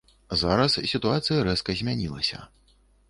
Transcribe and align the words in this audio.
Зараз 0.43 0.77
сітуацыя 0.93 1.43
рэзка 1.49 1.77
змянілася. 1.83 2.43